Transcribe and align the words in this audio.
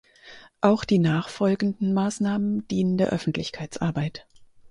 Auch 0.61 0.83
die 0.83 0.97
nachfolgenden 0.97 1.93
Maßnahmen 1.93 2.67
dienen 2.67 2.97
der 2.97 3.11
Öffentlichkeitsarbeit. 3.11 4.25